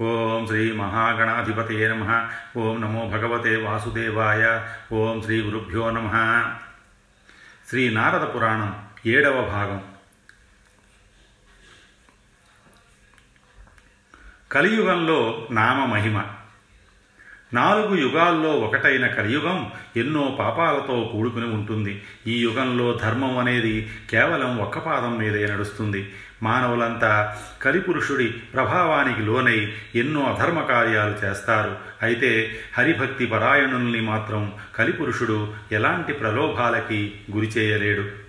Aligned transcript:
ఓం 0.00 0.46
శ్రీ 0.46 0.72
మహాగణాధిపతే 0.72 1.88
నమ. 1.88 2.28
ఓం 2.56 2.80
నమో 2.80 3.08
భగవతే 3.08 3.56
వాసుదేవాయ. 3.56 4.68
ఓం 4.92 5.22
శ్రీ 5.22 5.40
గురుభ్యో 5.40 5.90
నమ. 5.90 6.10
శ్రీ 7.68 7.94
నారద 7.94 8.34
పురాణం 8.34 8.84
ఏడవ 9.06 9.42
భాగం. 9.42 9.82
కలియుగంలో 14.52 15.48
నామ 15.50 15.84
మహిమ. 15.84 16.24
నాలుగు 17.52 17.94
యుగాల్లో 17.94 18.50
ఒకటైన 18.50 19.06
కలియుగం 19.06 19.72
ఎన్నో 19.96 20.36
పాపాలతో 20.38 21.10
కూడుకుని 21.12 21.44
ఉంటుంది. 21.44 22.04
ఈ 22.26 22.38
యుగంలో 22.38 22.98
ధర్మం 23.02 23.38
అనేది 23.38 23.92
కేవలం 24.10 24.58
ఒక్క 24.58 24.78
పాదం 24.78 25.18
మీదే 25.18 25.46
నడుస్తుంది. 25.46 26.14
మానవులంతా 26.42 27.36
కలిపురుషుడి 27.62 28.28
ప్రభావానికి 28.28 29.22
లోనై 29.22 29.74
ఎన్నో 29.94 30.24
అధర్మ 30.24 30.60
కార్యాలు 30.60 31.26
చేస్తారు. 31.26 31.78
అయితే 32.02 32.60
హరిభక్తి 32.78 33.26
పరాయణుల్ని 33.26 34.00
మాత్రం 34.00 34.52
కలిపురుషుడు 34.76 35.54
ఎలాంటి 35.72 36.12
ప్రలోభాలకి 36.12 37.20
గురి 37.32 37.46
చేయలేడు. 37.46 38.26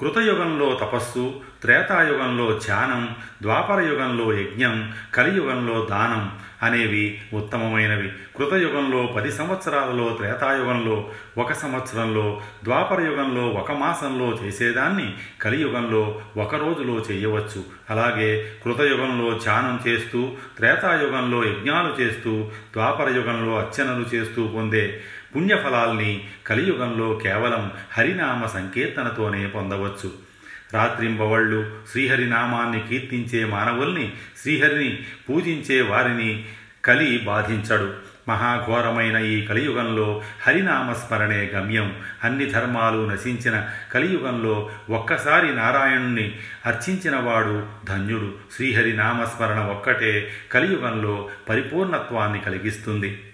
కృతయుగంలో 0.00 0.78
తపస్సు 0.82 1.40
త్రేతాయుగంలో 1.62 2.58
ధ్యానం 2.58 3.16
ద్వాపరయుగంలో 3.42 4.32
యజ్ఞం 4.32 4.94
కలియుగంలో 5.14 5.86
దానం 5.90 6.38
అనేవి 6.62 7.20
ఉత్తమమైనవి. 7.32 8.08
కృతయుగంలో 8.08 9.06
పది 9.06 9.32
సంవత్సరాలలో 9.32 10.08
త్రేతాయుగంలో 10.08 11.10
ఒక 11.38 11.52
సంవత్సరంలో 11.52 12.40
ద్వాపరయుగంలో 12.64 13.48
ఒక 13.48 13.72
మాసంలో 13.72 14.38
చేసేదాన్ని 14.44 15.14
కలియుగంలో 15.42 16.20
ఒక 16.36 16.54
రోజులో 16.54 16.94
చేయవచ్చు. 16.94 17.64
అలాగే 17.90 18.52
కృతయుగంలో 18.64 19.38
ధ్యానం 19.38 19.80
చేస్తూ 19.88 20.30
త్రేతాయుగంలో 20.56 21.44
యజ్ఞాలు 21.44 22.02
చేస్తూ 22.02 22.50
ద్వాపరయుగంలో 22.72 23.58
అర్చనలు 23.58 24.16
చేస్తూ 24.16 24.46
పొందే 24.46 25.00
పుణ్యఫలాల్ని 25.36 26.28
కలియుగంలో 26.46 27.20
కేవలం 27.22 27.72
హరినామ 27.98 28.46
సంకీర్తనతోనే 28.46 29.46
పొందవచ్చు. 29.46 30.31
రాత్రింబవళ్ళు 30.74 31.76
శ్రీహరినామాన్ని 31.92 32.84
కీర్తించే 32.88 33.44
మానవుల్ని 33.44 34.12
శ్రీహరిని 34.42 34.98
పూజించే 35.28 35.80
వారిని 35.80 36.44
కలి 36.84 37.18
బాధించడు. 37.18 37.94
మహాఘోరమైన 38.28 39.16
ఈ 39.16 39.42
కలియుగంలో 39.42 40.22
హరినామస్మరణే 40.42 41.50
గమ్యం. 41.54 41.96
అన్ని 42.24 42.46
ధర్మాలు 42.46 43.10
నశించిన 43.10 43.68
కలియుగంలో 43.92 44.70
ఒక్కసారి 44.90 45.56
నారాయణుణ్ణి 45.56 46.38
అర్చించినవాడు 46.66 47.66
ధన్యుడు. 47.88 48.34
శ్రీహరి 48.56 48.96
నామస్మరణ 48.96 49.58
ఒక్కటే 49.60 50.30
కలియుగంలో 50.52 51.28
పరిపూర్ణత్వాన్ని 51.48 52.40
కలిగిస్తుంది. 52.40 53.31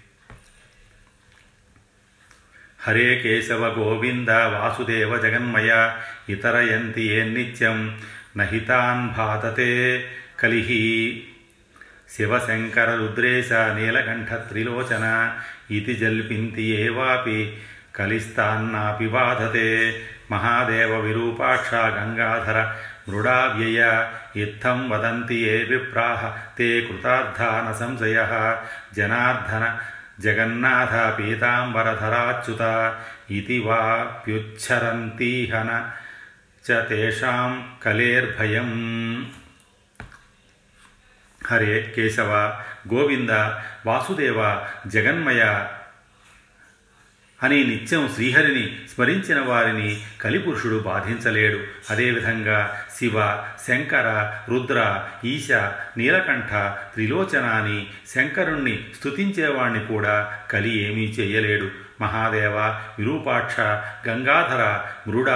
హరే 2.89 3.19
కేశవ 3.23 3.75
గోవింద 3.77 4.29
వాసుదేవ 4.29 5.17
జగన్మయ 5.17 5.91
ఇతరయంతి 6.29 7.07
ఏ 7.07 7.23
నిత్యం 7.23 7.99
నహితాన్ 8.37 9.17
భాతతే 9.17 10.05
కలిహి. 10.43 11.23
శివశంకర 12.09 12.95
రుద్రేశ 12.95 13.51
నీలకంఠ 13.51 14.33
త్రిలోచన 14.33 15.35
ఇది 15.71 15.93
జల్పింతి 15.93 16.61
ఏవాపి 16.61 17.57
కలిస్తాన్నాపి 17.95 19.07
బాధతే 19.07 19.99
మహాదేవ 20.31 20.99
విరూపాక్ష 20.99 21.73
గంగాధర 21.73 22.71
మృడావ్యయ 23.09 24.07
ఇత్థం 24.35 24.89
వదంతి 24.89 25.35
ఏ 25.35 25.63
విప్రాహ. 25.63 26.37
తే 26.57 26.81
కృతార్థాన 26.81 27.71
సంశయ. 27.71 28.15
జనార్దన 28.95 29.79
జగన్నాథ 30.19 31.19
పీతాంబరధరాచ్యుత 31.19 32.95
ఇది 33.29 33.59
వాప్యుచ్చరంతీహన 33.59 35.91
చ 36.71 36.85
తేషాం 36.85 37.77
కలేర్భయం. 37.83 38.69
హరే 41.47 41.93
కేశవ 41.95 42.61
గోవింద 42.93 43.29
వాసుదేవ 43.85 44.65
జగన్మయ 44.87 45.65
అని 47.43 47.63
నిత్యం 47.63 48.11
శ్రీహరిని 48.15 48.79
స్మరించిన 48.93 49.39
వారిని 49.39 50.01
కలిపురుషుడు 50.21 50.79
బాధించలేడు. 50.79 51.59
అదేవిధంగా 51.89 52.81
శివ 52.95 53.43
శంకర 53.67 54.33
రుద్ర 54.49 55.03
ఈశ 55.25 55.51
నీలకంఠ 55.97 56.49
త్రిలోచనాని 56.93 57.87
శంకరుణ్ణి 58.15 58.85
స్తుతించేవాణ్ణి 58.99 59.85
కూడా 59.85 60.39
కలి 60.51 60.91
ఏమీ 60.91 61.05
చేయలేడు. 61.05 61.67
మహాదేవ 62.01 62.57
విరూపాక్ష 62.99 63.59
గంగాధర 64.07 64.79
మృడ 65.07 65.29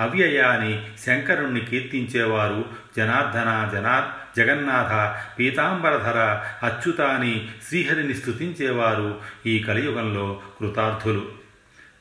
అవ్యయాని 0.00 0.86
శంకరుణ్ణి 1.06 1.60
కీర్తించేవారు 1.60 2.64
జనార్దన 2.96 3.70
జనార్ 3.72 4.04
జగన్నాథ 4.36 5.16
పీతాంబరధర 5.38 6.44
అచ్యుతాని 6.62 7.48
శ్రీహరిని 7.68 8.14
స్తుతించేవారు 8.14 9.18
ఈ 9.46 9.58
కలియుగంలో 9.58 10.40
కృతార్థులు. 10.60 11.47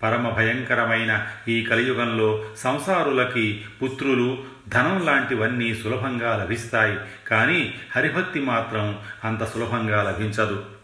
పరమ 0.03 0.29
భయంకరమైన 0.29 1.27
ఈ 1.47 1.63
కలియుగంలో 1.63 2.45
సంసారులకి 2.57 3.65
పుత్రులు 3.83 4.43
ధనం 4.67 5.05
లాంటివన్నీ 5.05 5.75
సులభంగా 5.75 6.37
లభిస్తాయి. 6.37 6.97
కానీ 7.27 7.73
హరిభక్తి 7.95 8.39
మాత్రం 8.39 8.99
అంత 9.23 9.43
సులభంగా 9.43 10.03
లభించదు. 10.03 10.76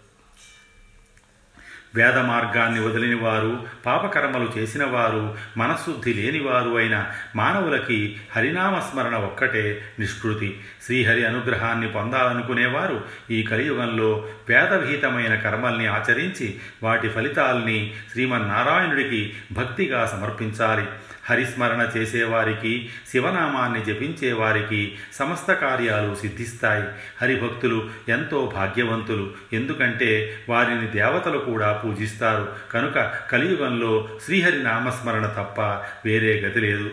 వేద 1.95 2.17
మార్గాన్ని 2.17 2.85
వదిలినవారు 2.85 3.65
పాపకర్మలు 3.85 4.51
చేసినవారు 4.57 5.35
మనశుద్ధి 5.57 6.13
లేనివారు 6.13 6.77
అయిన 6.77 7.05
మానవులకి 7.35 8.19
హరినామస్మరణ 8.35 9.15
ఒక్కటే 9.15 9.85
నిష్కృతి. 9.99 10.59
శ్రీహరి 10.85 11.25
అనుగ్రహాన్ని 11.25 11.87
పొందాలనుకునేవారు 11.87 13.01
ఈ 13.31 13.43
కలియుగంలో 13.43 14.27
వేదవిహితమైన 14.49 15.35
కర్మల్ని 15.35 15.87
ఆచరించి 15.87 16.59
వాటి 16.83 17.09
ఫలితాల్ని 17.09 17.93
శ్రీమన్నారాయణుడికి 18.11 19.33
భక్తిగా 19.51 20.05
సమర్పించాలి. 20.05 20.85
హరిస్మరణ 21.29 21.89
చేసేవారికి 21.97 22.89
శివనామాన్ని 23.09 23.85
జపించేవారికి 23.85 24.99
సమస్త 25.13 25.53
కార్యాలు 25.53 26.15
సిద్ధిస్తాయి. 26.15 26.83
హరిభక్తులు 27.21 27.89
ఎంతో 28.09 28.51
భాగ్యవంతులు. 28.55 29.33
ఎందుకంటే 29.53 30.39
వారిని 30.49 30.87
దేవతలు 30.87 31.37
కూడా 31.37 31.73
పూజిస్తారు. 31.73 32.55
కనుక 32.71 32.99
కలియుగంలో 33.31 34.19
శ్రీహరి 34.25 34.63
నామస్మరణ 34.63 35.25
తప్ప 35.25 35.61
వేరే 36.05 36.41
గతి 36.41 36.59
లేదు. 36.59 36.91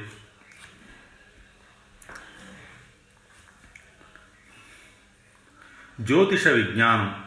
జ్యోతిష 6.01 6.49
విజ్ఞానం. 6.49 7.25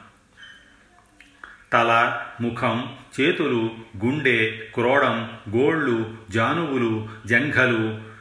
తల 1.74 2.22
ముఖం 2.42 2.98
చేతులు 3.22 3.72
గుండె 4.06 4.48
క్రోడం 4.76 5.30
గోళ్ళు 5.56 6.14
జానువులు 6.32 7.10
జంఘలు 7.26 8.14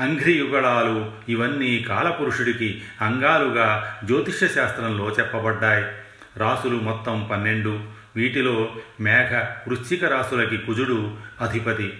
అంఘ్రియుగళాలు 0.00 1.12
ఇవన్నీ 1.28 1.78
కాలపురుషుడికి 1.80 2.82
అంగాలుగా 3.00 4.00
జ్యోతిష్య 4.04 4.48
శాస్త్రంలో 4.48 5.10
చెప్పబడ్డాయి. 5.10 5.84
రాసులు 6.36 6.76
మొత్తం 6.76 7.28
పన్నెండు. 7.32 7.84
వీటిలో 8.16 8.74
మేఘ 9.00 9.32
వృశ్చిక 9.68 10.04
రాసులకి 10.04 10.56
కుజుడు 10.56 11.16
అధిపతి. 11.40 11.98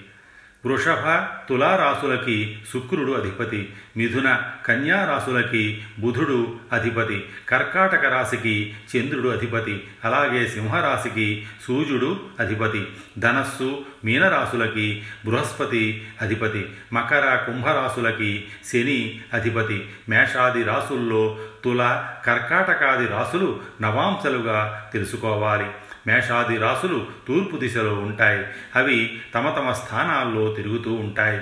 వృషభ 0.67 1.25
తులారాశులకి 1.49 2.59
శుక్రుడు 2.73 3.13
అధిపతి 3.13 3.73
మిథున 3.97 4.43
కన్యారాశులకి 4.67 5.83
బుధుడు 5.99 6.59
అధిపతి 6.73 7.25
కర్కాటక 7.49 8.05
రాశికి 8.07 8.75
చంద్రుడు 8.97 9.29
అధిపతి 9.29 9.85
అలాగే 10.05 10.49
సింహరాశికి 10.49 11.47
సూర్యుడు 11.65 12.21
అధిపతి 12.41 12.87
ధనస్సు 13.19 13.85
మీనరాశులకి 14.05 15.03
బృహస్పతి 15.27 16.07
అధిపతి 16.23 16.69
మకర 16.93 17.37
కుంభరాశులకి 17.37 18.45
శని 18.73 19.21
అధిపతి 19.33 19.89
మేషాది 20.09 20.63
రాసుల్లో 20.63 21.39
తుల 21.65 22.05
కర్కాటకాది 22.27 23.07
రాసులు 23.07 23.61
నవాంశలుగా 23.81 24.91
తెలుసుకోవాలి. 24.93 25.67
మేషాది 26.07 26.59
రాసులు 26.59 27.07
తూర్పు 27.29 27.57
దిశలో 27.57 27.95
ఉంటాయి. 27.95 28.47
అవి 28.77 29.23
తమ 29.35 29.51
తమ 29.51 29.73
స్థానాల్లో 29.73 30.55
తిరుగుతూ 30.55 30.93
ఉంటాయి. 30.93 31.41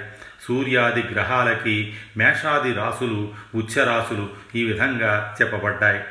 సూర్యాది 0.48 1.02
గ్రహాలకి 1.02 1.96
మేషాది 2.16 2.72
రాసులు 2.72 3.34
ఉచ్చరాసులు 3.54 4.30
ఈ 4.54 4.64
విధంగా 4.64 5.36
చెప్పబడ్డాయి. 5.42 6.04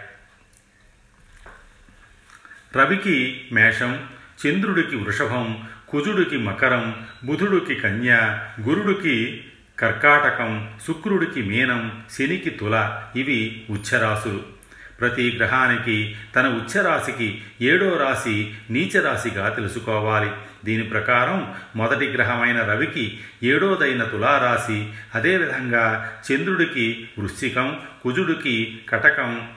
రవికి 2.76 3.46
మేషం 3.52 4.08
చంద్రుడికి 4.48 4.96
వృషభం 4.96 5.68
కుజుడికి 5.88 6.38
మకరం 6.38 7.06
బుధుడికి 7.24 7.76
కన్య 7.76 8.40
గురుడికి 8.62 9.46
కర్కాటకం 9.80 10.74
శుక్రుడికి 10.88 11.42
మీనం 11.42 12.04
శనికి 12.12 12.50
తుల 12.50 13.04
ఇవి 13.16 13.66
ఉచ్చరాసులు. 13.70 14.57
ప్రతి 15.00 15.36
గ్రహానికి 15.38 16.16
తన 16.36 16.48
ఉచ్చరాశికి 16.48 17.42
ఏడో 17.62 17.98
రాశి 17.98 18.54
నీచరాశిగా 18.70 19.50
తెలుసుకోవాలి. 19.50 20.32
దీని 20.66 20.84
ప్రకారం 20.84 21.54
మొదటి 21.76 22.06
గ్రహమైన 22.06 22.62
రవికి 22.62 23.20
ఏడోదైన 23.44 24.04
తులారాశి 24.04 24.90
అదేవిధంగా 25.16 26.14
చంద్రుడికి 26.32 27.10
వృశ్చికం 27.20 27.80
కుజుడికి 28.04 28.80
కటకం 28.90 29.48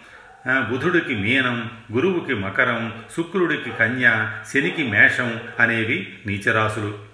బుధుడికి 0.48 1.14
మీనం 1.14 1.70
గురువుకి 1.92 2.34
మకరం 2.34 2.92
శుక్రుడికి 3.16 3.70
కన్య 3.70 4.30
శనికి 4.52 4.82
మేషం 4.82 5.40
అనేవి 5.60 6.14
నీచరాశులు. 6.26 7.09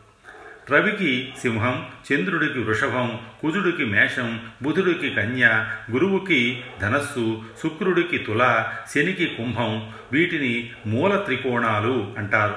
రవికి 0.72 1.34
సింహం 1.42 1.86
చంద్రుడికి 2.12 2.58
వృషభం 2.58 3.18
కుజుడికి 3.42 3.84
మేషం 3.84 4.40
బుధుడికి 4.62 5.10
కన్య 5.10 5.66
గురువుకి 5.90 6.64
ధనస్సు 6.80 7.42
శుక్రుడికి 7.62 8.18
తుల 8.18 8.66
శనికి 8.94 9.26
కుంభం 9.26 9.92
వీటిని 10.12 10.70
మూల 10.86 11.16
త్రికోణాలు 11.16 12.14
అంటారు. 12.18 12.56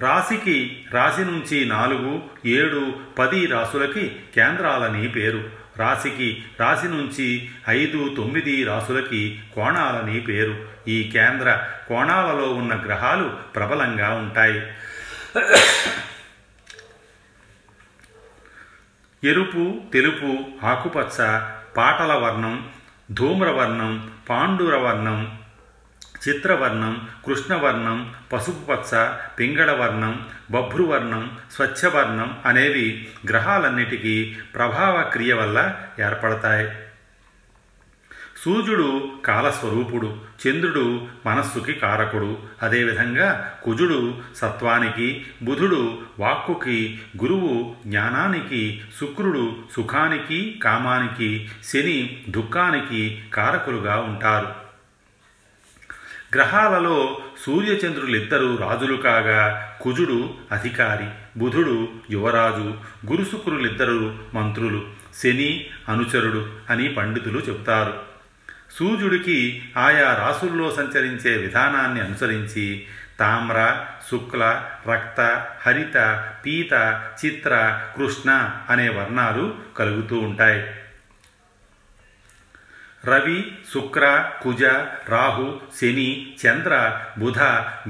రాశికి 0.00 0.84
రాశి 0.92 1.20
నుంచి 1.20 1.64
నాలుగు 1.64 2.22
ఏడు 2.46 2.92
పది 3.18 3.46
రాసులకి 3.46 4.16
కేంద్రాలని 4.34 5.08
పేరు. 5.08 5.50
రాశికి 5.76 6.44
రాశి 6.60 6.86
నుంచి 6.86 7.50
ఐదు 7.68 8.14
తొమ్మిది 8.16 8.64
రాసులకి 8.64 9.40
కోణాలని 9.54 10.20
పేరు. 10.20 10.68
ఈ 10.88 11.10
కేంద్ర 11.12 11.62
కోణాలలో 11.88 12.52
ఉన్న 12.52 12.82
గ్రహాలు 12.86 13.28
ప్రబలంగా 13.56 14.10
ఉంటాయి. 14.10 14.62
ఎరుపు 19.24 19.80
తెలుపు 19.92 20.44
ఆకుపచ్చ 20.64 21.16
పాటల 21.76 22.12
వర్ణం 22.12 22.68
ధూమ్రవర్ణం 23.12 24.10
పాండురవర్ణం 24.28 25.38
చిత్రవర్ణం 26.28 27.08
కృష్ణవర్ణం 27.26 28.14
పసుపు 28.32 28.72
పచ్చ 28.72 29.14
పింగళవర్ణం 29.38 30.26
బభ్రువర్ణం 30.50 31.36
స్వచ్ఛవర్ణం 31.52 32.38
అనేవి 32.46 33.08
గ్రహాలన్నిటికీ 33.28 34.36
ప్రభావ 34.54 35.02
క్రియ 35.02 35.32
వల్ల 35.34 35.74
ఏర్పడతాయి. 35.98 36.68
సూర్యుడు 38.44 39.08
కాలస్వరూపుడు 39.24 40.16
చంద్రుడు 40.46 41.06
మనస్సుకి 41.26 41.72
కారకుడు 41.72 42.38
అదేవిధంగా 42.62 43.52
కుజుడు 43.64 44.14
సత్వానికి 44.36 45.26
బుధుడు 45.42 45.98
వాక్కుకి 46.18 47.00
గురువు 47.22 47.74
జ్ఞానానికి 47.86 48.80
శుక్రుడు 49.00 49.56
సుఖానికి 49.76 50.60
కామానికి 50.64 51.50
శని 51.64 52.24
దుఃఖానికి 52.28 53.22
కారకులుగా 53.34 53.96
ఉంటారు. 53.96 54.54
గ్రహాలలో 56.34 57.18
సూర్యచంద్రులిద్దరూ 57.46 58.56
రాజులు 58.56 58.96
కాగా 58.96 59.72
కుజుడు 59.80 60.34
అధికారి 60.52 61.38
బుధుడు 61.38 61.88
యువరాజు 62.10 62.74
గురుశుక్రులిద్దరూ 63.12 64.14
మంత్రులు 64.34 64.88
శని 65.22 65.66
అనుచరుడు 65.88 66.48
అని 66.70 66.88
పండితులు 66.88 67.38
చెప్తారు. 67.38 68.09
సూర్యుడికి 68.72 69.62
ఆయా 69.76 70.14
రాసుల్లో 70.14 70.70
సంచరించే 70.70 71.36
విధానాన్ని 71.36 72.00
అనుసరించి 72.00 72.86
తామ్ర 73.20 73.86
శుక్ల 74.10 74.70
రక్త 74.92 75.46
హరిత 75.66 76.28
పీత 76.46 76.72
చిత్ర 77.24 77.82
కృష్ణ 77.96 78.50
అనే 78.70 78.88
వర్ణాలు 78.88 79.54
కలుగుతూ 79.78 80.18
ఉంటాయి. 80.18 80.66
రవి 83.06 83.52
శుక్ర 83.74 84.30
కుజ 84.42 84.64
రాహు 85.08 85.60
శని 85.80 86.36
చంద్ర 86.46 87.00
బుధ 87.18 87.38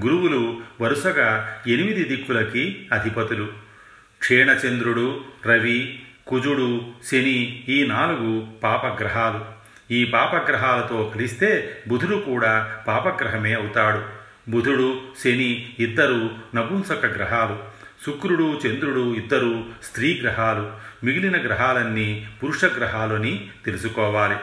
గురువులు 0.04 0.62
వరుసగా 0.80 1.62
ఎనిమిది 1.66 2.04
దిక్కులకి 2.04 2.88
అధిపతులు. 2.92 3.52
క్షీణచంద్రుడు 4.20 5.24
రవి 5.46 6.02
కుజుడు 6.26 6.86
శని 7.10 7.64
ఈ 7.68 7.86
నాలుగు 7.86 8.48
పాపగ్రహాలు. 8.62 9.59
ఈ 9.90 10.04
పాపగ్రహాలతో 10.04 11.12
కలిస్తే 11.14 11.82
బుధుడు 11.88 12.16
కూడా 12.16 12.82
పాపగ్రహమే 12.88 13.52
అవుతాడు. 13.52 14.02
బుధుడు 14.50 15.00
శని 15.24 15.74
ఇద్దరు 15.78 16.30
నపుంసక 16.54 17.06
గ్రహాలు. 17.06 17.58
శుక్రుడు 18.06 18.60
చంద్రుడు 18.66 19.14
ఇద్దరు 19.14 19.64
స్త్రీ 19.82 20.20
గ్రహాలు. 20.22 20.72
మిగిలిన 21.04 21.46
గ్రహాలన్నీ 21.46 22.28
పురుష 22.42 22.64
గ్రహాలని 22.64 23.50
తెలుసుకోవాలి. 23.64 24.36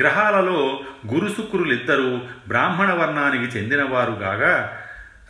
గ్రహాలలో 0.00 0.80
గురు 1.14 1.28
శుక్రులిద్దరూ 1.28 2.20
బ్రాహ్మణ 2.48 2.92
వర్ణానికి 2.92 3.58
చెందినవారు 3.58 4.12
కాగా 4.12 4.82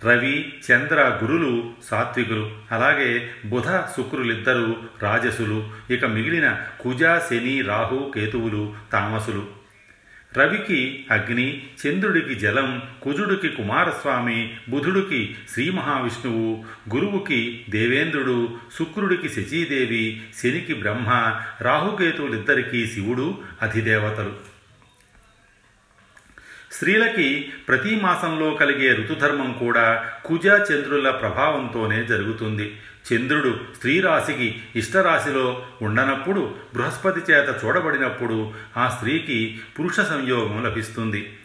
రవి 0.04 0.52
చంద్ర 0.70 1.20
గురులు 1.24 1.70
సాత్వికులు 1.84 2.56
అలాగే 2.72 3.30
బుధ 3.44 3.68
శుక్రులిద్దరూ 3.68 4.76
రాజసులు 5.02 5.70
ఇక 5.90 6.04
మిగిలిన 6.04 6.58
కుజ 6.80 7.02
శని 7.02 7.62
రాహు 7.62 8.12
కేతువులు 8.14 8.74
తామసులు. 8.92 9.62
రవికి 10.38 11.06
అగ్ని 11.10 11.62
చంద్రుడికి 11.86 12.34
జలం 12.34 12.82
కుజుడికి 13.02 13.48
కుమారస్వామి 13.48 14.56
బుధుడికి 14.68 15.36
శ్రీ 15.52 15.70
మహావిష్ణువు 15.70 16.64
గురువుకి 16.94 17.66
దేవేంద్రుడు 17.70 18.56
శుక్రుడికి 18.78 19.28
శచీదేవి 19.28 20.22
శనికి 20.42 20.74
బ్రహ్మ 20.74 21.40
రాహుకేతువులిద్దరికీ 21.60 22.86
శివుడు 22.86 23.38
అధిదేవతలు. 23.62 24.51
స్త్రీలకి 26.72 27.52
ప్రతి 27.68 28.00
మాసంలో 28.02 28.50
కలిగే 28.50 28.94
ఋతుధర్మం 28.94 29.52
కూడా 29.52 30.12
కుజ 30.24 30.46
చంద్రుల 30.46 31.10
ప్రభావంతోనే 31.10 32.04
జరుగుతుంది. 32.04 32.80
చంద్రుడు 33.12 33.60
స్త్రీ 33.76 34.00
రాశికి 34.00 34.62
ఇష్టరాశిలో 34.76 35.62
ఉండనప్పుడు 35.82 36.54
బృహస్పతి 36.74 37.32
చేత 37.32 37.64
చూడబడినప్పుడు 37.64 38.52
ఆ 38.76 38.88
స్త్రీకి 38.88 39.60
పురుష 39.78 40.00
సంయోగం 40.00 40.64
లభిస్తుంది. 40.64 41.38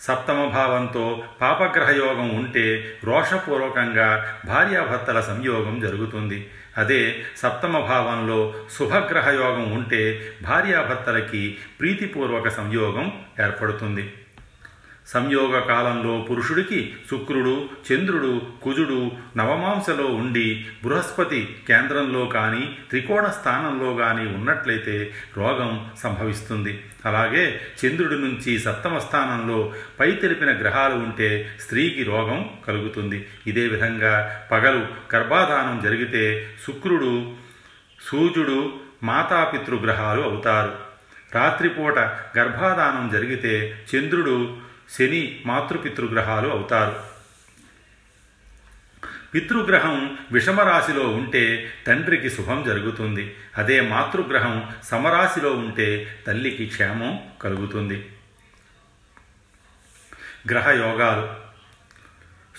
సప్తమ 0.00 0.44
భావంతో 0.44 1.22
పాపగ్రహయోగం 1.40 2.28
ఉంటే 2.28 2.98
రోషపూర్వకంగా 3.04 4.38
భార్యాభర్తల 4.46 5.20
సంయోగం 5.20 5.80
జరుగుతుంది. 5.80 6.50
అదే 6.78 7.24
సప్తమ 7.36 7.78
భావంలో 7.78 8.54
శుభగ్రహయోగం 8.78 9.72
ఉంటే 9.72 10.32
భార్యాభర్తలకి 10.42 11.58
ప్రీతిపూర్వక 11.80 12.48
సంయోగం 12.48 13.12
ఏర్పడుతుంది. 13.40 14.12
సంయోగ 15.12 15.58
కాలంలో 15.58 16.26
పురుషుడికి 16.30 16.94
శుక్రుడు 17.10 17.68
చంద్రుడు 17.92 18.42
కుజుడు 18.62 19.10
నవమాంసలో 19.36 20.06
ఉండి 20.06 20.66
బృహస్పతి 20.84 21.56
కేంద్రంలో 21.68 22.26
కానీ 22.26 22.76
త్రికోణ 22.90 23.26
స్థానంలో 23.26 23.94
కానీ 23.94 24.26
ఉన్నట్లయితే 24.26 25.14
రోగం 25.36 25.90
సంభవిస్తుంది. 26.02 26.84
అలాగే 27.06 27.60
చంద్రుడి 27.84 28.14
నుంచి 28.14 28.58
సప్తమ 28.58 28.98
స్థానంలో 28.98 29.72
పై 30.00 30.10
తెలిపిన 30.10 30.58
గ్రహాలు 30.58 30.94
ఉంటే 30.94 31.56
స్త్రీకి 31.60 32.04
రోగం 32.04 32.50
కలుగుతుంది. 32.66 33.28
ఇదే 33.46 33.68
విధంగా 33.68 34.42
పగలు 34.52 34.86
గర్భాధానం 35.14 35.80
జరిగితే 35.84 36.54
శుక్రుడు 36.66 37.32
సూర్యుడు 38.10 38.72
మాతాపితృగ్రహాలు 39.02 40.22
అవుతారు. 40.22 40.92
రాత్రిపూట 41.34 41.98
గర్భాధానం 42.38 43.10
జరిగితే 43.12 43.84
చంద్రుడు 43.94 44.56
శని 44.90 45.42
మాతృపితృగ్రహాలు 45.46 46.48
అవుతారు. 46.48 47.12
పితృగ్రహం 49.34 50.18
విషమరాశిలో 50.32 51.08
ఉంటే 51.08 51.72
తండ్రికి 51.86 52.30
శుభం 52.30 52.62
జరుగుతుంది. 52.62 53.36
అదే 53.58 53.80
మాతృగ్రహం 53.80 54.68
సమరాశిలో 54.84 55.52
ఉంటే 55.52 56.16
తల్లికి 56.26 56.66
క్షేమం 56.66 57.22
కలుగుతుంది. 57.42 58.10
గ్రహ 60.50 60.70
యోగాలు. 60.70 61.42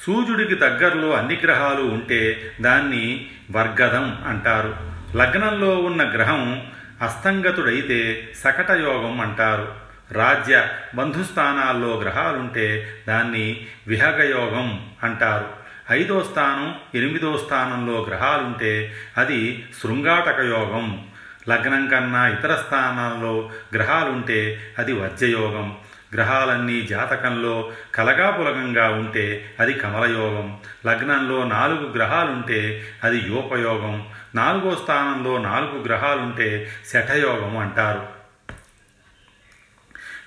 సూర్యుడికి 0.05 0.55
దగ్గరలో 0.55 1.11
అన్ని 1.11 1.35
గ్రహాలు 1.35 1.81
ఉంటే 1.81 2.51
దాన్ని 2.61 3.29
వర్గదం 3.51 4.23
అంటారు. 4.27 4.75
లగ్నంలో 5.17 5.77
ఉన్న 5.77 6.13
గ్రహం 6.13 6.71
అస్తంగతుడైతే 7.01 8.33
సకట 8.37 8.71
యోగం 8.71 9.21
అంటారు. 9.21 9.82
రాజ్య 10.15 10.67
బంధుస్థానాల్లో 10.96 11.98
గ్రహాలుంటే 11.98 12.98
దాన్ని 13.08 13.67
విహగయోగం 13.88 14.88
అంటారు. 15.03 15.50
ఐదో 15.91 16.24
స్థానం 16.24 16.75
ఎనిమిదో 16.96 17.38
స్థానంలో 17.46 18.01
గ్రహాలుంటే 18.01 18.93
అది 19.17 19.67
శృంగాటక 19.82 20.39
యోగం 20.39 21.08
లగ్నం 21.50 21.88
కన్నా 21.88 22.27
ఇతర 22.27 22.55
స్థానాల్లో 22.55 23.50
గ్రహాలుంటే 23.74 24.62
అది 24.79 24.93
వజ్రయోగం 24.93 25.77
గ్రహాలన్నీ 26.13 26.82
జాతకంలో 26.82 27.72
కలగాపులగంగా 27.96 28.89
ఉంటే 28.89 29.55
అది 29.60 29.74
కమలయోగం. 29.74 30.58
లగ్నంలో 30.86 31.43
నాలుగు 31.43 31.91
గ్రహాలుంటే 31.91 32.88
అది 33.03 33.17
యోపయోగం. 33.17 34.08
నాలుగో 34.36 34.75
స్థానంలో 34.75 35.38
నాలుగు 35.38 35.84
గ్రహాలుంటే 35.84 36.72
శఠయోగం 36.93 37.58
అంటారు. 37.58 38.12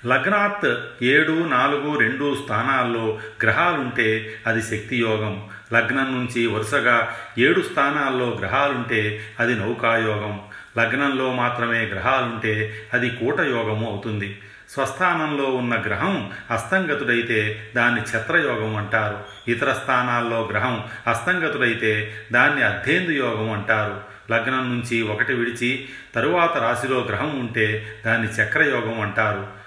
లగ్నాత్ 0.06 0.74
ఏడు 1.02 1.32
నాలుగు 1.32 1.98
రెండు 1.98 2.36
స్థానాల్లో 2.44 3.18
గ్రహాలుంటే 3.42 4.34
అది 4.46 4.62
శక్తియోగం. 4.62 5.48
లగ్నం 5.72 6.04
నుంచి 6.04 6.46
వరుసగా 6.46 7.14
ఏడు 7.38 7.60
స్థానాల్లో 7.60 8.36
గ్రహాలుంటే 8.40 9.20
అది 9.40 9.54
నౌకాయోగం. 9.54 10.40
లగ్నంలో 10.78 11.32
మాత్రమే 11.32 11.86
గ్రహాలుంటే 11.86 12.74
అది 12.94 13.10
కూటయోగము 13.10 13.90
అవుతుంది. 13.90 14.38
స్వస్థానంలో 14.70 15.44
ఉన్న 15.44 15.82
గ్రహం 15.86 16.30
అస్తంగతుడైతే 16.50 17.70
దాన్ని 17.76 18.00
ఛత్రయోగం 18.00 18.76
అంటారు. 18.76 19.18
ఇతర 19.48 19.72
స్థానాల్లో 19.72 20.48
గ్రహం 20.52 20.84
అస్తంగతుడైతే 21.06 22.14
దాన్ని 22.32 22.62
అర్ధేందు 22.62 23.10
యోగం 23.10 23.50
అంటారు. 23.50 24.00
లగ్నం 24.32 24.68
నుంచి 24.68 25.02
ఒకటి 25.02 25.34
విడిచి 25.34 25.88
తరువాత 26.14 26.56
రాశిలో 26.56 27.00
గ్రహం 27.08 27.40
ఉంటే 27.40 27.96
దాన్ని 28.06 28.28
చక్రయోగం 28.28 29.00
అంటారు. 29.00 29.65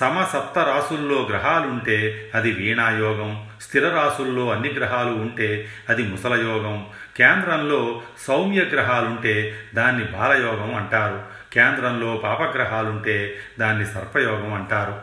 సమసప్త 0.00 0.58
రాసుల్లో 0.58 1.26
గ్రహాలుంటే 1.30 2.30
అది 2.34 2.52
వీణాయోగం 2.52 3.48
స్థిర 3.60 3.88
రాసుల్లో 3.88 4.50
అన్ని 4.50 4.68
గ్రహాలు 4.68 5.10
ఉంటే 5.10 5.68
అది 5.88 6.02
ముసలయోగం. 6.02 6.86
కేంద్రంలో 7.16 8.02
సౌమ్య 8.18 8.60
గ్రహాలుంటే 8.60 9.58
దాన్ని 9.74 10.04
బాలయోగం 10.04 10.74
అంటారు. 10.74 11.22
కేంద్రంలో 11.52 12.16
పాపగ్రహాలుంటే 12.16 13.38
దాన్ని 13.58 13.86
సర్పయోగం 13.86 14.54
అంటారు. 14.54 15.00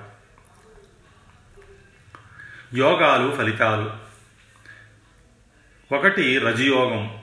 యోగాలు 2.73 3.35
ఫలితాలు. 3.35 3.91
ఒకటి 5.95 6.39
రజయోగం. 6.39 7.17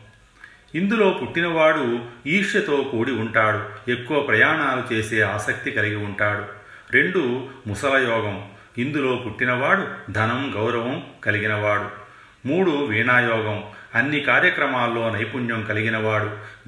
ఇందులో 0.74 1.10
పుట్టినవాడు 1.10 2.04
ఈర్ష్యతో 2.26 2.76
కూడి 2.76 3.12
ఉంటాడు. 3.12 3.90
ఎక్కువ 3.90 4.20
ప్రయాణాలు 4.20 4.94
చేసే 4.94 5.20
ఆసక్తి 5.20 5.70
కలిగి 5.70 5.96
ఉంటాడు. 5.96 6.59
రెండు 6.94 7.48
ముసలయోగం 7.66 8.48
ఇందులో 8.78 9.16
పుట్టినవాడు 9.16 10.12
ధనం 10.12 10.52
గౌరవం 10.56 11.02
కలిగినవాడు. 11.24 11.88
మూడు 12.48 12.70
వీణాయోగం. 12.70 13.64
అన్ని 13.94 14.20
కార్యక్రమాల్లో 14.20 15.10
నైపుణ్యం 15.10 15.64
కలిగినవాడు. 15.64 16.24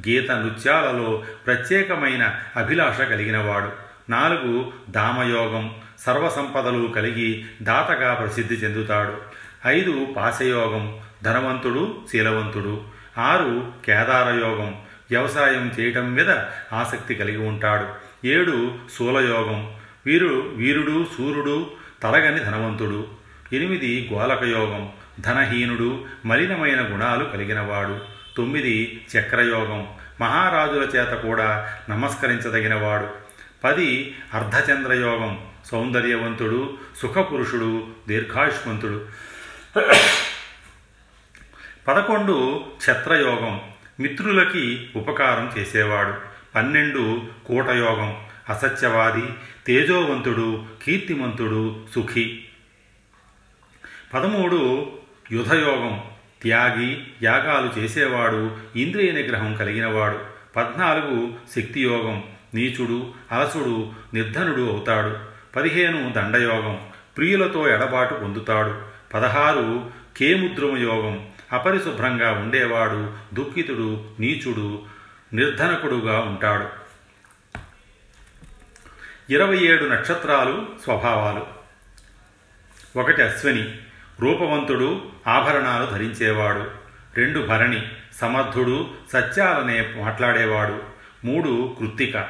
గీత 0.09 0.31
నృత్యాలలో 0.31 1.23
ప్రత్యేకమైన 1.47 2.35
అభిలాష 2.57 3.01
కలిగినవాడు. 3.01 3.73
నాలుగు 4.11 4.73
దామయోగం. 4.91 5.75
సర్వసంపదలు 5.99 6.89
కలిగి 6.89 7.45
దాతగా 7.63 8.15
ప్రసిద్ధి 8.15 8.55
చెందుతాడు. 8.55 9.17
ఐదు 9.67 10.09
పాశయోగం. 10.17 10.99
ధనవంతుడు 11.23 12.01
శీలవంతుడు. 12.13 12.83
ఆరు 13.19 13.73
కేదారయోగం. 13.85 14.77
వ్యవసాయం 15.11 15.73
చేయటం 15.81 16.15
మీద 16.15 16.31
ఆసక్తి 16.73 17.15
కలిగి 17.15 17.49
ఉంటాడు. 17.49 17.87
ఏడు 18.27 18.75
శూలయోగం 18.99 19.75
వీరు 20.07 20.53
వీరుడు 20.55 21.07
సూర్యుడు 21.19 21.71
తరగని 22.03 22.41
ధనవంతుడు. 22.41 23.07
ఎనిమిది 23.53 24.11
గోలకయోగం 24.13 24.93
ధనహీనుడు 25.21 26.05
మలినమైన 26.27 26.81
గుణాలు 26.81 27.25
కలిగినవాడు. 27.25 28.01
తొమ్మిది 28.37 29.07
చక్రయోగం 29.17 29.89
మహారాజుల 30.21 30.83
చేత 30.97 31.13
కూడా 31.17 31.75
నమస్కరించదగినవాడు. 31.91 33.09
పది 33.65 34.15
అర్ధచంద్రయోగం 34.35 35.47
సౌందర్యవంతుడు 35.67 36.77
సుఖపురుషుడు 36.97 37.87
దీర్ఘాయుష్మంతుడు. 38.09 39.09
పదకొండు 41.89 42.65
ఛత్రయోగం 42.91 43.61
మిత్రులకి 44.01 44.91
ఉపకారం 44.97 45.53
చేసేవాడు. 45.59 46.15
పన్నెండు 46.55 47.23
కూటయోగం 47.47 48.23
అసత్యవాది 48.49 49.35
తేజోవంతుడు 49.67 50.65
కీర్తిమంతుడు 50.85 51.81
సుఖి. 51.95 52.45
పదమూడు 54.15 54.93
యుధయోగం. 55.33 56.03
త్యాగి 56.43 57.05
యాగాలు 57.23 57.81
చేసేవాడు 57.81 58.57
ఇంద్రియ 58.77 59.13
నిగ్రహం 59.13 59.57
కలిగినవాడు. 59.57 60.19
పద్నాలుగు 60.57 61.35
శక్తియోగం. 61.57 62.25
నీచుడు 62.55 63.07
అలసుడు 63.33 63.93
నిర్ధనుడు 64.15 64.63
అవుతాడు. 64.63 65.17
పదిహేను 65.57 66.13
దండయోగం. 66.13 66.87
ప్రియులతో 67.17 67.69
ఎడబాటు 67.69 68.15
పొందుతాడు. 68.15 68.83
పదహారు 69.15 69.91
కేముద్రుమ 70.17 70.77
యోగం 70.77 71.29
అపరిశుభ్రంగా 71.53 72.33
ఉండేవాడు 72.33 73.11
దుఃఖితుడు 73.35 74.05
నీచుడు 74.21 74.83
నిర్ధనకుడుగా 75.33 76.19
ఉంటాడు. 76.19 76.82
ఇరవై 79.33 79.59
ఏడు 79.59 79.85
నక్షత్రాలు 79.85 80.67
స్వభావాలు. 80.85 81.47
ఒకటి 82.99 83.23
అశ్విని 83.23 83.79
రూపవంతుడు 84.21 85.03
ఆభరణాలు 85.27 85.87
ధరించేవాడు. 85.87 86.71
రెండు 87.17 87.47
భరణి 87.47 87.93
సమర్థుడు 88.21 88.91
సత్యాలనే 89.13 89.95
మాట్లాడేవాడు. 89.97 90.83
మూడు 91.25 91.77
కృత్తిక. 91.79 92.29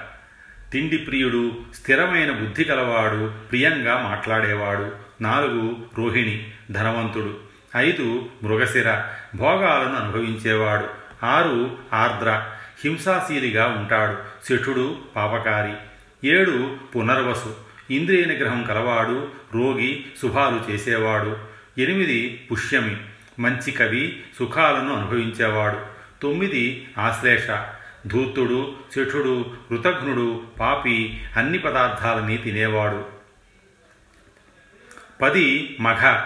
తిండి 0.72 0.96
ప్రియుడు 0.96 1.52
స్థిరమైన 1.74 2.30
బుద్ధి 2.30 2.64
కలవాడు 2.64 3.32
ప్రియంగా 3.50 3.98
మాట్లాడేవాడు. 3.98 4.92
నాలుగు 5.20 5.76
రోహిణి 5.98 6.52
ధనవంతుడు. 6.70 7.40
ఐదు 7.76 8.28
మృగశిర 8.42 9.04
భోగాలను 9.36 9.96
అనుభవించేవాడు. 9.96 10.86
ఆరు 11.26 11.78
ఆర్ద్ర 11.92 12.48
హింసాశీలిగా 12.84 13.66
ఉంటాడు. 13.66 14.18
శఠుడు 14.48 14.98
పాపకారి. 15.16 15.72
ఏడు 16.24 16.76
పునర్వసు. 16.96 17.56
ఇంద్రియ 17.90 18.24
నిగ్రహం 18.24 18.64
కలవాడు 18.64 19.28
రోగి 19.54 20.04
శుభాలు 20.22 20.72
చేసేవాడు. 20.72 21.38
ఎనిమిది 21.78 22.48
పుష్యమి 22.52 22.96
మంచి 23.38 23.70
కవి 23.70 24.22
సుఖాలను 24.38 24.96
అనుభవించేవాడు. 24.96 25.78
తొమ్మిది 26.22 26.88
ఆశ్లేష 26.98 27.50
ధూర్తుడు 28.06 28.72
శఠుడు 28.94 29.46
కృతఘ్నుడు 29.70 30.42
పాపి 30.60 31.20
అన్ని 31.36 31.58
పదార్థాలని 31.58 32.36
తినేవాడు. 32.36 33.04
పది 35.22 35.76
మఘ 35.80 36.20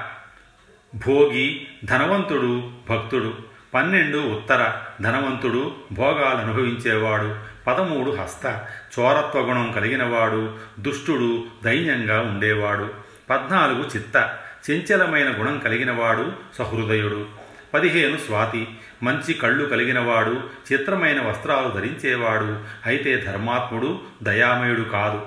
భోగి 1.07 1.67
ధనవంతుడు 1.85 2.71
భక్తుడు. 2.91 3.35
పన్నెండు 3.75 4.19
ఉత్తర 4.19 4.73
ధనవంతుడు 5.03 5.77
భోగాలు 5.93 6.39
అనుభవించేవాడు. 6.39 7.56
పదమూడు 7.67 8.11
హస్త 8.11 8.67
చోరత్వ 8.99 9.41
గుణం 9.41 9.73
కలిగినవాడు 9.73 10.55
దుష్టుడు 10.81 11.45
దైన్యంగా 11.65 12.21
ఉండేవాడు. 12.21 12.95
పద్నాలుగు 13.31 13.91
చిత్త 13.97 14.39
చంచలమైన 14.71 15.29
గుణం 15.39 15.59
కలిగినవాడు 15.59 16.33
సహృదయుడు. 16.59 17.27
పదిహేను 17.75 18.17
స్వాతి 18.17 18.69
మంచి 19.03 19.35
కళ్ళు 19.35 19.67
కలిగినవాడు 19.67 20.41
చిత్రమైన 20.73 21.23
వస్త్రాలు 21.29 21.69
ధరించేవాడు 21.69 22.65
అయితే 22.87 23.17
ధర్మాత్ముడు 23.17 24.01
దయామయుడు 24.23 24.81
కాదు. 24.81 25.27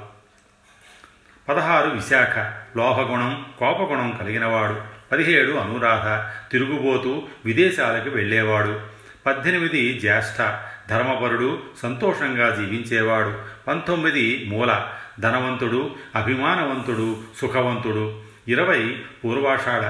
పదహారు 1.49 1.89
విశాఖ 1.89 2.39
లోహగుణం 2.77 3.45
కోపగుణం 3.59 4.17
కలిగినవాడు. 4.21 4.81
పదిహేడు 5.11 5.51
అనురాధ 5.51 6.31
తిరుగుబోతూ 6.51 7.27
విదేశాలకు 7.45 8.09
వెళ్ళేవాడు. 8.09 8.79
పద్దెనిమిది 9.25 9.99
జ్యేష్ఠ 9.99 10.41
ధర్మపరుడు 10.89 11.59
సంతోషంగా 11.83 12.55
జీవించేవాడు. 12.55 13.35
పంతొమ్మిది 13.67 14.45
మూల. 14.47 14.85
ధనవంతుడు 15.19 15.95
అభిమానవంతుడు 16.15 17.17
సుఖవంతుడు. 17.41 18.21
ఇరవై 18.47 19.01
పూర్వాషాఢ. 19.25 19.81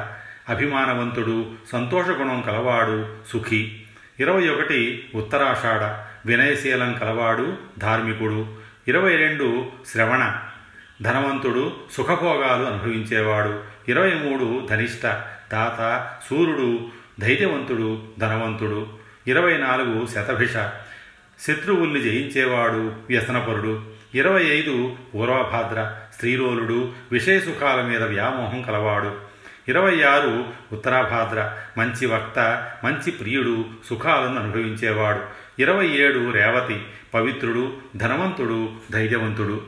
అభిమానవంతుడు 0.51 1.51
సంతోషగుణం 1.71 2.41
కలవాడు 2.41 3.15
సుఖి. 3.31 3.81
ఇరవై 4.19 4.47
ఒకటి 4.47 5.09
ఉత్తరాషాఢ. 5.15 6.09
వినయశీలం 6.27 6.93
కలవాడు 6.93 7.57
ధార్మికుడు. 7.79 8.55
ఇరవై 8.87 9.15
రెండు 9.15 9.65
శ్రవణ. 9.87 10.41
ధనవంతుడు 11.01 11.75
సుఖభోగాలు 11.91 12.63
అనుభవించేవాడు. 12.65 13.59
ఇరవై 13.87 14.13
మూడు 14.13 14.67
ధనిష్ట. 14.69 15.05
దాత 15.53 16.11
సూర్యుడు 16.29 16.79
ధైర్యవంతుడు 17.19 18.01
ధనవంతుడు. 18.19 18.98
ఇరవై 19.29 19.57
నాలుగు 19.57 20.07
శతభిష. 20.07 20.53
శత్రువుల్ని 21.39 22.01
జయించేవాడు 22.01 22.93
వ్యసనపరుడు. 23.09 23.83
ఇరవై 24.15 24.43
ఐదు 24.43 24.97
పూర్వభాద్ర 25.15 25.95
స్త్రీలోలుడు 26.13 26.91
విషయసుఖాల 27.11 27.81
మీద 27.81 28.03
వ్యామోహం 28.03 28.61
కలవాడు. 28.61 29.15
ఇరవై 29.67 30.03
ఆరు 30.03 30.45
ఉత్తరాభాద్ర 30.73 31.57
మంచి 31.77 32.05
వక్త 32.05 32.39
మంచి 32.83 33.11
ప్రియుడు 33.11 33.65
సుఖాలను 33.89 34.39
అనుభవించేవాడు. 34.39 35.21
ఇరవై 35.61 35.87
ఏడు 35.87 36.31
రేవతి 36.31 36.83
పవిత్రుడు 37.13 37.77
ధనవంతుడు 37.97 38.69
ధైర్యవంతుడు. 38.91 39.61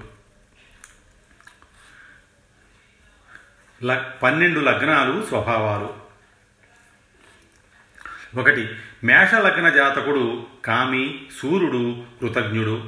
పన్నెండు 4.24 4.60
లగ్నాలు 4.60 5.26
స్వభావాలు. 5.30 6.01
ఒకటి 8.38 8.70
మేషలగ్న 9.04 9.70
జాతకుడు 9.70 10.44
కామి 10.66 11.22
సూర్యుడు 11.42 11.96
కృతజ్ఞుడు. 12.22 12.84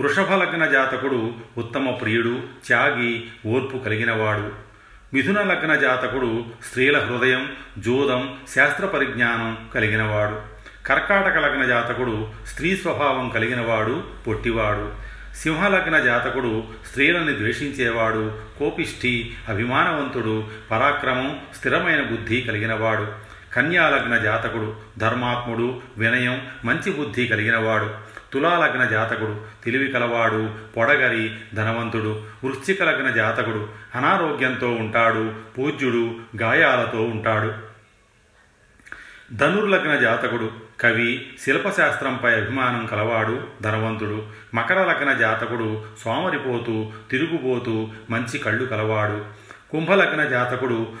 వృషభలగ్న 0.00 0.66
జాతకుడు 0.66 1.34
ఉత్తమ 1.58 1.90
ప్రియుడు 1.90 2.40
త్యాగి 2.66 3.24
ఓర్పు 3.46 3.78
కలిగినవాడు. 3.78 4.52
మిథున 5.14 5.42
లగ్న 5.42 5.74
జాతకుడు 5.74 6.44
స్త్రీల 6.64 6.98
హృదయం 6.98 7.52
జోదం 7.78 8.34
శాస్త్ర 8.54 8.86
పరిజ్ఞానం 8.86 9.58
కలిగినవాడు. 9.74 10.40
కర్కాటక 10.86 11.38
లగ్న 11.38 11.64
జాతకుడు 11.64 12.28
స్త్రీ 12.46 12.76
స్వభావం 12.76 13.30
కలిగినవాడు 13.30 14.02
పొట్టివాడు. 14.26 14.92
సింహలగ్న 15.36 15.98
జాతకుడు 15.98 16.64
స్త్రీలను 16.86 17.36
ద్వేషించేవాడు 17.36 18.38
కోపిష్ఠి 18.58 19.34
అభిమానవంతుడు 19.48 20.44
పరాక్రమం 20.70 21.40
స్థిరమైన 21.58 22.02
బుద్ధి 22.02 22.40
కలిగినవాడు. 22.40 23.23
కన్యాలగ్న 23.54 24.16
జాతకుడు 24.16 24.76
ధర్మాత్ముడు 24.98 25.80
వినయం 25.98 26.46
మంచి 26.64 26.92
బుద్ధి 26.92 27.26
కలిగినవాడు 27.26 28.14
తులాలగ్న 28.32 28.84
జాతకుడు 28.84 29.40
తెలివి 29.64 29.92
కలవాడు 29.92 30.50
పొడగరి 30.76 31.36
ధనవంతుడు 31.54 32.22
వృశ్చిక 32.44 32.82
లగ్న 32.82 33.10
జాతకుడు 33.10 33.68
అనారోగ్యంతో 33.94 34.70
ఉంటాడు 34.70 35.32
పూజ్యుడు 35.58 36.14
గాయాలతో 36.42 37.02
ఉంటాడు. 37.02 37.52
ధనుర్లగ్న 39.32 39.96
జాతకుడు 39.96 40.50
కవి 40.80 41.26
శిల్పశాస్త్రంపై 41.44 42.32
అభిమానం 42.32 42.86
కలవాడు 42.86 43.42
ధనవంతుడు 43.62 44.26
మకర 44.54 44.84
లగ్న 44.84 45.12
జాతకుడు 45.12 45.84
సోమరిపోతూ 46.04 46.92
తిరుగుబోతూ 47.10 47.88
మంచి 48.10 48.38
కళ్ళు 48.38 48.66
కలవాడు. 48.66 49.24
కుంభలగ్న 49.70 50.24
జాతకుడు 50.24 50.92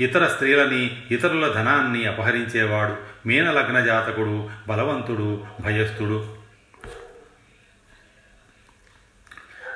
ఇతర 0.00 0.26
స్త్రీలని 0.26 1.02
ఇతరుల 1.10 1.52
ధనాన్ని 1.52 2.04
అపహరించేవాడు 2.04 2.96
మీనలగ్న 3.28 3.80
జాతకుడు 3.80 4.50
బలవంతుడు 4.68 5.44
భయస్థుడు. 5.60 6.38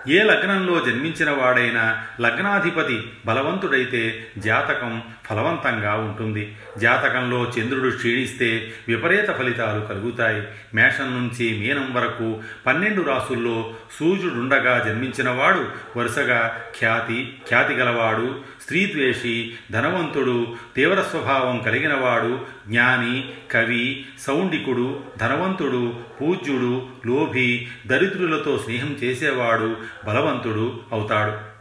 ఏ 0.08 0.22
లగ్నంలో 0.22 0.80
జన్మించిన 0.80 1.30
వాడైనా 1.30 2.06
లగ్నాధిపతి 2.20 3.12
బలవంతుడైతే 3.26 4.26
జాతకం 4.38 5.02
ఫలవంతంగా 5.30 5.94
ఉంటుంది. 5.94 6.56
జాతకంలో 6.78 7.52
చంద్రుడు 7.58 7.96
క్షీణిస్తే 7.96 8.72
విపరీత 8.88 9.30
ఫలితాలు 9.30 9.80
కలుగుతాయి. 9.80 10.48
మేషం 10.74 11.04
నుంచి 11.04 11.58
మీనం 11.58 11.94
వరకు 11.94 12.40
పన్నెండు 12.66 13.02
రాసుల్లో 13.02 13.74
సూర్యుడుండగా 13.98 14.84
జన్మించినవాడు 14.86 15.68
వరుసగా 15.98 16.62
ఖ్యాతి 16.78 17.38
ఖ్యాతి 17.48 17.74
గలవాడు 17.74 18.51
స్త్రీద్వేషి 18.62 19.56
ధనవంతుడు 19.72 20.56
తీవ్ర 20.76 21.02
స్వభావం 21.02 21.58
కలిగినవాడు 21.58 22.46
జ్ఞాని 22.68 23.34
కవి 23.50 24.06
సౌండికుడు 24.18 25.04
ధనవంతుడు 25.16 26.00
పూజ్యుడు 26.20 26.88
లోభి 27.06 27.68
దరిద్రులతో 27.86 28.58
స్నేహం 28.58 28.92
చేసేవాడు 28.92 29.76
బలవంతుడు 30.06 30.80
అవుతాడు. 30.92 31.52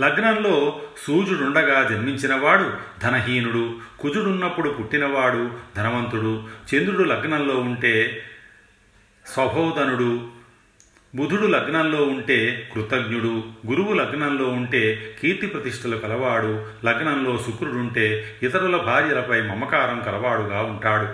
లగ్నంలో 0.00 0.82
సూర్యుడుండగా 1.06 1.88
జన్మించినవాడు 1.88 2.72
ధనహీనుడు 3.02 3.80
కుజుడున్నప్పుడు 4.00 4.70
పుట్టినవాడు 4.70 5.50
ధనవంతుడు 5.76 6.48
చంద్రుడు 6.74 7.04
లగ్నంలో 7.04 7.56
ఉంటే 7.56 8.24
స్వభోధనుడు 9.26 10.41
బుధుడు 11.14 11.46
లగ్నంలో 11.46 12.02
ఉంటే 12.02 12.70
కృతజ్ఞుడు 12.74 13.44
గురువు 13.66 13.92
లగ్నంలో 13.92 14.48
ఉంటే 14.48 15.16
కీర్తి 15.22 15.46
ప్రతిష్టలు 15.46 15.96
కలవాడు 15.96 16.66
లగ్నంలో 16.84 17.38
శుక్రుడుంటే 17.46 18.36
ఇతరుల 18.42 18.76
భార్యలపై 18.76 19.40
మమకారం 19.40 20.00
కలవాడుగా 20.06 20.62
ఉంటాడు. 20.62 21.06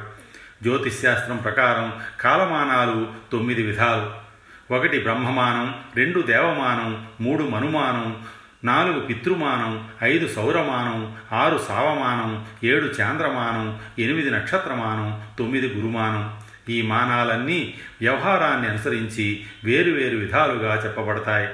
జ్యోతిష్శాస్త్రం 0.63 1.37
ప్రకారం 1.37 1.93
కాలమానాలు 2.21 3.09
తొమ్మిది 3.33 3.63
విధాలు. 3.63 4.29
ఒకటి 4.75 4.99
బ్రహ్మమానం 4.99 5.75
రెండు 5.97 6.21
దేవమానం 6.21 7.07
మూడు 7.21 7.45
మనుమానం 7.45 8.23
నాలుగు 8.65 9.01
పితృమానం 9.01 9.89
ఐదు 10.03 10.29
సౌరమానం 10.29 11.17
ఆరు 11.33 11.59
సావమానం 11.69 12.47
ఏడు 12.65 12.87
చాంద్రమానం 12.87 13.79
ఎనిమిది 13.99 14.31
నక్షత్రమానం 14.31 15.23
తొమ్మిది 15.39 15.75
గురుమానం. 15.75 16.48
ఈ 16.69 16.83
మానాలన్నీ 16.83 17.79
వ్యవహారాన్ని 18.01 18.69
అనుసరించి 18.69 19.47
వేరువేరు 19.65 20.17
విధాలుగా 20.17 20.85
చెప్పబడతాయి. 20.85 21.49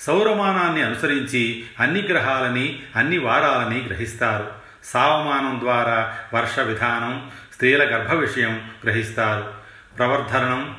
సౌరమానాన్ని 0.00 0.82
అనుసరించి 0.82 1.64
అన్ని 1.80 2.02
గ్రహాలని 2.02 2.82
అన్ని 2.96 3.18
వారాలని 3.18 3.82
గ్రహిస్తారు. 3.86 4.52
సావమానం 4.84 5.60
ద్వారా 5.60 6.18
వర్ష 6.34 6.58
విధానం 6.58 7.30
స్త్రీల 7.52 7.96
గర్భ 7.96 8.12
విషయం 8.12 8.70
గ్రహిస్తారు. 8.84 9.54
ప్రవర్ధనం 9.98 10.76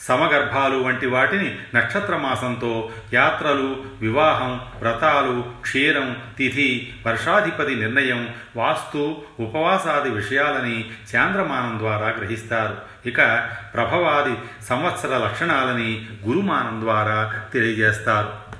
సమగర్భాలు 0.00 0.76
వంటి 0.76 1.06
వాటిని 1.06 1.58
నక్షత్రమాసంతో 1.74 2.92
యాత్రలు 3.12 3.84
వివాహం 4.00 4.60
వ్రతాలు 4.78 5.54
క్షీరం 5.60 6.22
తిథి 6.38 6.94
వర్షాధిపతి 7.06 7.74
నిర్ణయం 7.74 8.34
వాస్తు 8.56 9.22
ఉపవాసాది 9.40 10.10
విషయాలని 10.10 10.90
చాంద్రమానం 11.16 11.78
ద్వారా 11.78 12.08
గ్రహిస్తారు. 12.08 12.78
ఇక 13.06 13.50
ప్రభవాది 13.74 14.64
సంవత్సర 14.64 15.18
లక్షణాలని 15.18 16.08
గురుమానం 16.26 16.80
ద్వారా 16.80 17.44
తెలియజేస్తారు. 17.52 18.50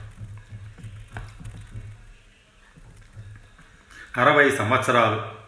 అరవై 4.21 4.51
సంవత్సరాలు. 4.51 5.40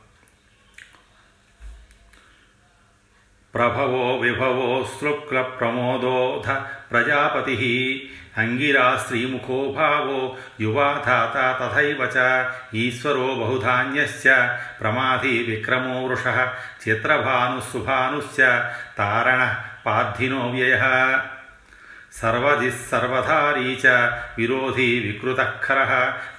ప్రభవో 3.54 4.04
విభవో 4.18 4.68
శుక్ల 4.92 5.38
ప్రమోదోధ 5.56 6.48
ప్రజాపతి 6.92 7.56
అంగిరా 8.38 8.84
శ్రీముఖో 9.02 9.58
భావో 9.72 10.20
యువాధాత 10.60 11.36
తథైవ 11.58 12.00
చ 12.14 12.18
ఈశ్వరో 12.76 13.26
బహుధాన్యశ్చ 13.34 14.24
ప్రమాధి 14.80 15.34
విక్రమో 15.42 15.96
వృష 16.06 16.26
చిత్రభానుసుభానుశ్చ 16.84 18.38
తారణ 18.98 19.42
పార్థినో 19.86 20.42
వ్యయ 20.48 20.78
సర్వధిస్సర్వధారీ 22.20 23.68
చ 23.74 23.92
విరోధీ 24.38 24.88
వికృతఃఖర 25.00 25.78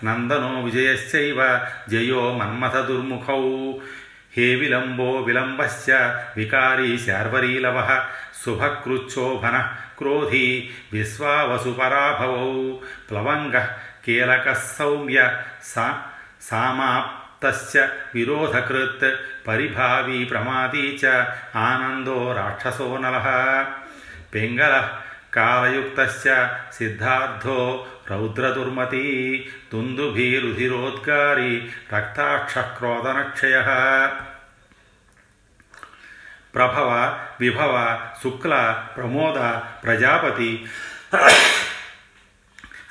నందనో 0.03 0.51
విజయశ్చైవ 0.61 1.39
జయో 1.89 2.23
మన్మథదుర్ముఖౌ 2.39 3.43
హే 4.33 4.47
విలంబో 4.55 5.09
విలంబశ్చ 5.21 5.87
వికారీ 6.37 6.91
శార్వరీలవ 6.97 7.77
శుభకృచ్చోభన 8.43 9.57
క్రోధీ 9.97 10.47
విశ్వావసుపరాభవౌ 10.93 12.47
ప్లవంగ 13.09 13.57
కీలక 14.05 14.53
సౌమ్య 14.53 15.19
సా 15.63 15.85
సామాప్తస్య 16.41 17.79
విరోధకృత్ 18.15 19.07
పరిభావీ 19.47 20.19
ప్రమాదీ 20.25 20.85
చ 21.03 21.13
ఆనందో 21.65 22.17
రాక్షసో 22.33 22.89
నలః 22.97 23.27
పింగళ 24.33 24.73
కాలయుక్త 25.33 25.99
సిద్ధార్థో 26.77 27.59
రౌద్రదుర్మతి 28.11 29.05
దుందుభీరుధిరోద్గారి 29.73 31.53
రక్తాక్షక్రోధనక్షయ 31.93 33.57
ప్రభవ 36.55 36.89
విభవ 37.41 37.75
శుక్ల 38.23 38.53
ప్రమోద 38.97 39.39
ప్రజాపతి 39.83 40.51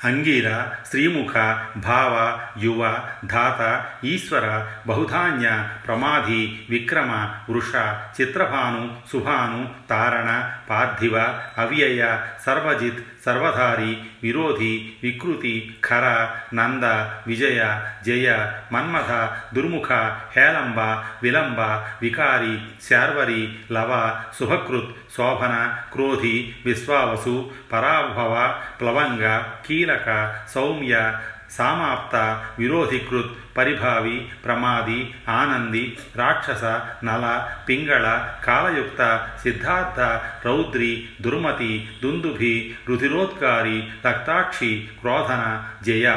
అంగీర 0.03 0.47
శ్రీముఖ 0.89 1.33
భావ 1.79 2.13
యువ 2.57 2.81
ధాత 3.25 3.61
ఈశ్వర 4.05 4.45
బహుధాన్య 4.87 5.47
ప్రమాధి 5.85 6.41
విక్రమ 6.69 7.11
వృష 7.49 7.71
చిత్రభాను 8.17 8.83
శుభాను 9.11 9.61
తారణ 9.89 10.29
పార్థివ 10.69 11.15
అవ్యయ 11.57 12.01
సర్వజిత్ 12.45 13.01
సర్వధారి 13.25 13.91
విరోధి 14.23 14.73
వికృతి 15.03 15.55
ఖర 15.85 16.05
నంద 16.53 16.85
విజయ 17.27 17.61
జయ 18.05 18.27
మన్మథ 18.71 19.11
దుర్ముఖ 19.55 19.89
హేళంబ 20.35 20.79
విలంబ 21.23 21.59
వికారి 22.01 22.55
శార్వరి 22.89 23.41
లవ 23.71 23.91
శుభకృత్ 24.37 24.91
శోభన 25.17 25.77
క్రోధి 25.93 26.55
విశ్వావసు 26.65 27.51
పరాభవ 27.71 28.55
ప్లవంగ 28.81 29.41
కీలక 29.65 30.35
సౌమ్య 30.49 31.17
సామాప్త 31.51 32.45
విరోధికృత్ 32.59 33.57
పరిభావి 33.57 34.27
ప్రమాది 34.45 35.13
ఆనంది 35.29 35.97
రాక్షస 36.15 36.63
నల 37.05 37.49
పింగళ 37.69 38.27
కాలయుక్త 38.45 39.29
సిద్ధార్థ 39.43 39.99
రౌద్రి 40.47 41.09
దుర్మతి 41.21 41.89
దుందుభి 42.03 42.75
రుధిరోద్గారి 42.89 43.87
రక్తాక్షి 44.07 44.89
క్రోధన 44.99 45.63
జయ. 45.83 46.15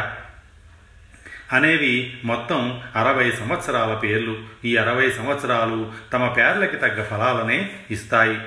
అనేవి 1.52 2.20
మొత్తం 2.24 2.80
అరవై 2.96 3.30
సంవత్సరాల 3.30 3.94
పేర్లు. 3.94 4.38
ఈ 4.64 4.76
అరవై 4.76 5.10
సంవత్సరాలు 5.10 5.92
తమ 6.12 6.28
పేర్లకి 6.28 6.76
తగ్గ 6.76 7.04
ఫలాలనే 7.04 7.70
ఇస్తాయి. 7.90 8.40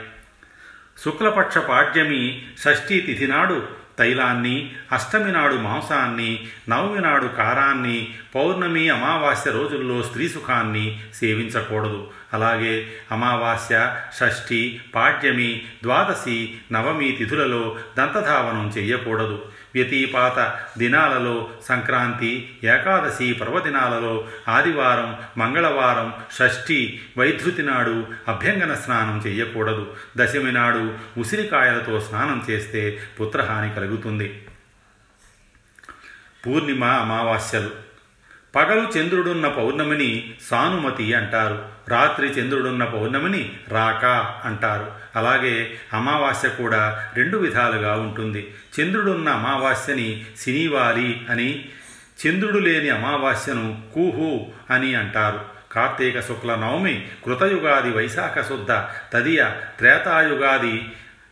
శుక్లపక్ష 1.06 1.58
పాడ్యమి 1.58 2.42
షష్ఠీ 2.66 3.00
తిథి 3.02 3.28
నాడు 3.28 3.68
తైలాన్ని 4.00 4.72
అష్టమి 4.92 5.32
నాడు 5.32 5.56
మాంసాన్ని 5.56 6.48
నవమి 6.70 7.02
నాడు 7.02 7.28
కారాన్ని 7.28 8.14
పౌర్ణమి 8.36 8.90
అమావాస్య 8.90 9.52
రోజుల్లో 9.52 10.04
స్త్రీ 10.04 10.30
సుఖాన్ని 10.30 11.00
సేవించకూడదు. 11.14 12.12
అలాగే 12.34 12.92
అమావాస్య 13.12 13.96
షష్ఠి 14.20 14.82
పాడ్యమి 14.96 15.62
ద్వాదశి 15.84 16.58
నవమి 16.72 17.12
తిథులలో 17.12 17.78
దంతధావనం 17.98 18.74
చేయకూడదు. 18.78 19.46
వ్యతిపాత 19.76 20.60
దినాలలో 20.78 21.50
సంక్రాంతి 21.68 22.60
ఏకాదశి 22.64 23.34
పర్వదినాలలో 23.34 24.28
ఆదివారం 24.48 25.18
మంగళవారం 25.38 26.14
షష్ఠి 26.40 27.00
వైధృతి 27.18 27.64
నాడు 27.64 28.08
అభ్యంగన 28.28 28.74
స్నానం 28.74 29.24
చేయకూడదు. 29.28 29.94
దశమి 30.18 30.52
నాడు 30.52 30.94
ఉసిరికాయలతో 31.18 32.00
స్నానం 32.00 32.46
చేస్తే 32.50 33.02
పుత్రహాని 33.22 33.74
కలుగుతుంది. 33.74 34.46
పూర్ణిమ 36.48 36.84
అమావాస్యలు. 36.84 37.89
పగలు 38.56 39.00
చంద్రుడున్న 39.00 39.48
పౌర్ణమిని 39.48 40.34
సానుమతి 40.42 41.14
అంటారు. 41.14 41.66
రాత్రి 41.88 42.28
చంద్రుడున్న 42.28 42.84
పౌర్ణమిని 42.84 43.52
రాక 43.68 44.06
అంటారు. 44.46 44.92
అలాగే 45.16 45.78
అమావాస్య 45.94 46.50
కూడా 46.50 47.10
రెండు 47.16 47.38
విధాలుగా 47.38 47.94
ఉంటుంది. 47.94 48.54
చంద్రుడున్న 48.82 49.30
అమావాస్యని 49.30 50.26
శనివారి 50.40 51.22
అని 51.30 51.66
చంద్రుడు 52.28 52.60
లేని 52.60 52.90
అమావాస్యను 52.90 53.82
కూహు 53.96 54.48
అని 54.74 54.96
అంటారు. 54.96 55.60
కార్తీక 55.72 56.20
శుక్ల 56.20 56.56
నవమి 56.56 57.08
కృతయుగాది 57.26 57.92
వైశాఖ 57.92 58.42
శుద్ధ 58.42 58.72
తదియ 59.14 59.46
త్రేతాయుగాది 59.78 60.92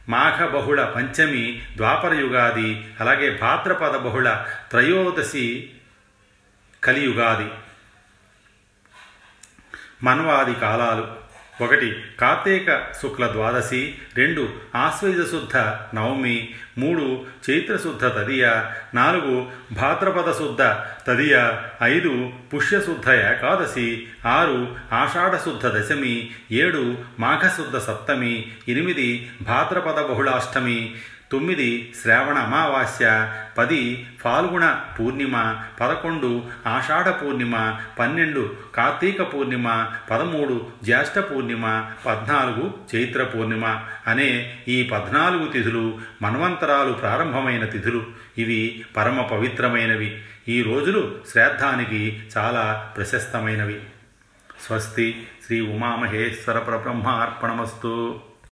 మాఘ 0.09 0.47
బహుళ 0.47 0.83
పంచమి 0.83 1.61
ద్వాపరయుగాది 1.77 2.85
అలాగే 2.99 3.39
భాద్రపద 3.41 3.95
బహుళ 3.97 4.43
త్రయోదశి 4.71 5.69
కలియుగాది. 6.87 7.51
మన్వాది 10.03 10.53
కాలాలు. 10.53 11.27
ఒకటి 11.63 12.03
కార్తీక 12.19 12.93
శుక్ల 13.01 13.31
ద్వాదశి. 13.31 13.95
రెండు 14.15 14.49
ఆశ్వయుజ 14.75 15.31
శుద్ధ 15.31 15.57
నవమి. 15.95 16.55
మూడు 16.77 17.25
చైత్రశుద్ధ 17.49 18.05
తదియ. 18.05 18.63
నాలుగు 18.93 19.51
భాద్రపద 19.71 20.31
శుద్ధ 20.31 20.61
తదియ. 21.07 21.51
ఐదు 21.83 22.33
పుష్యశుద్ధ 22.53 23.11
ఏకాదశి. 23.11 24.07
ఆరు 24.25 24.75
ఆషాఢశుద్ధ 24.91 25.67
దశమి. 25.67 26.35
ఏడు 26.51 26.97
మాఘశుద్ధ 27.19 27.77
సప్తమి. 27.77 28.55
ఎనిమిది 28.67 29.31
భాద్రపద 29.41 30.01
బహుళాష్టమి. 30.01 30.95
తొమ్మిది 31.31 31.93
శ్రావణ 32.01 32.37
అమావాస్య 32.37 33.33
పది 33.57 34.07
ఫాల్గుణ 34.21 34.79
పూర్ణిమ 34.99 35.61
పదకొండు 35.79 36.45
ఆషాఢ 36.67 37.09
పూర్ణిమ 37.09 37.79
పన్నెండు 37.99 38.55
కార్తీక 38.75 39.33
పూర్ణిమ 39.33 39.87
పదమూడు 40.09 40.67
జ్యేష్ఠ 40.83 41.19
పూర్ణిమ 41.19 41.85
పద్నాలుగు 42.05 42.73
చైత్ర 42.95 43.23
పూర్ణిమ 43.23 43.79
అనే 44.07 44.59
ఈ 44.67 44.83
పద్నాలుగు 44.83 45.47
తిథులు 45.47 45.99
మన్వంతరాలు 46.21 46.93
ప్రారంభమైన 46.93 47.65
తిథులు. 47.65 48.05
ఇవి 48.37 48.85
పరమ 48.97 49.21
పవిత్రమైనవి. 49.21 50.21
ఈ 50.49 50.61
రోజులు 50.61 51.15
శ్రాద్ధానికి 51.31 52.23
చాలా 52.37 52.93
ప్రశస్తమైనవి. 52.97 53.79
స్వస్తి 54.67 55.27
శ్రీ 55.45 55.59
ఉమామహేశ్వర 55.61 56.59
పరబ్రహ్మ 56.59 57.09